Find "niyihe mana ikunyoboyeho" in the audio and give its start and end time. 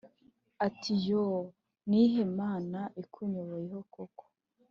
1.87-3.79